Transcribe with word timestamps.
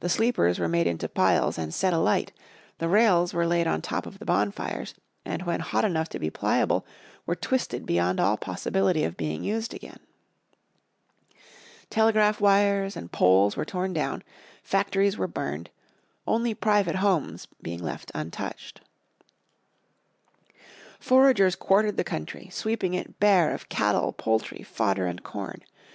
The 0.00 0.08
sleepers 0.08 0.58
were 0.58 0.66
made 0.66 0.86
into 0.86 1.10
piles 1.10 1.58
and 1.58 1.74
set 1.74 1.92
alight, 1.92 2.32
the 2.78 2.88
rails 2.88 3.34
were 3.34 3.46
laid 3.46 3.66
on 3.66 3.80
the 3.82 3.86
top 3.86 4.06
of 4.06 4.18
the 4.18 4.24
bonfires, 4.24 4.94
and 5.26 5.42
when 5.42 5.60
hot 5.60 5.84
enough 5.84 6.08
to 6.08 6.18
be 6.18 6.30
pliable 6.30 6.86
were 7.26 7.34
twisted 7.34 7.84
beyond 7.84 8.18
all 8.18 8.38
possibility 8.38 9.04
of 9.04 9.18
being 9.18 9.44
used 9.44 9.74
again. 9.74 10.00
Telegraph 11.90 12.40
wires 12.40 12.96
and 12.96 13.12
poles 13.12 13.58
were 13.58 13.66
torn 13.66 13.92
down, 13.92 14.22
factories 14.62 15.18
were 15.18 15.28
burned, 15.28 15.68
only 16.26 16.54
private 16.54 16.96
homes 16.96 17.46
being 17.60 17.82
left 17.82 18.10
untouched. 18.14 18.80
Foragers 20.98 21.54
quartered 21.54 21.98
the 21.98 22.04
country, 22.04 22.48
sweeping 22.50 22.94
it 22.94 23.20
bare 23.20 23.52
of 23.52 23.68
cattle, 23.68 24.14
poultry, 24.14 24.62
fodder 24.62 25.04
and 25.04 25.22
corn. 25.22 25.60